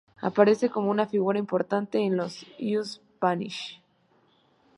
Aparece 0.19 0.71
como 0.71 0.89
una 0.89 1.05
figura 1.05 1.37
importante 1.37 1.99
en 1.99 2.17
los 2.17 2.43
"Upanishads". 2.59 3.83